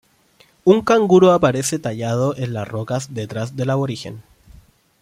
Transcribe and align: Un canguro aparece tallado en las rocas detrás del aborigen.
Un 0.63 0.81
canguro 0.81 1.31
aparece 1.31 1.77
tallado 1.77 2.35
en 2.35 2.55
las 2.55 2.67
rocas 2.67 3.13
detrás 3.13 3.55
del 3.55 3.69
aborigen. 3.69 4.23